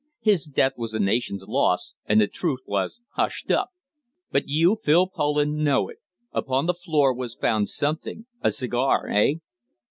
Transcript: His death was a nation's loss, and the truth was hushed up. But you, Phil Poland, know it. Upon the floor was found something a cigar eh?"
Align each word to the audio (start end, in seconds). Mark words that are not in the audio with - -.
His 0.21 0.45
death 0.45 0.73
was 0.77 0.95
a 0.95 0.99
nation's 0.99 1.43
loss, 1.43 1.93
and 2.07 2.19
the 2.19 2.25
truth 2.27 2.61
was 2.65 3.01
hushed 3.11 3.51
up. 3.51 3.69
But 4.31 4.47
you, 4.47 4.75
Phil 4.75 5.05
Poland, 5.05 5.63
know 5.63 5.89
it. 5.89 5.99
Upon 6.31 6.65
the 6.65 6.73
floor 6.73 7.13
was 7.13 7.35
found 7.35 7.69
something 7.69 8.25
a 8.41 8.49
cigar 8.49 9.07
eh?" 9.09 9.35